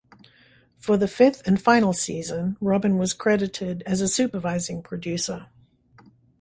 [0.77, 5.45] For the fifth and final season Robin was credited as a supervising producer.